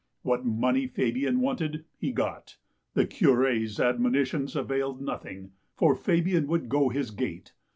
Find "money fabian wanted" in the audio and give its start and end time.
0.43-1.85